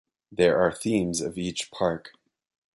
There 0.31 0.57
are 0.59 0.71
themes 0.71 1.21
of 1.21 1.37
each 1.37 1.69
park. 1.69 2.13